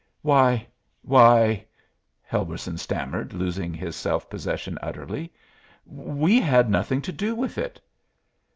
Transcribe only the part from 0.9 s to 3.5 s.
why," Helberson stammered,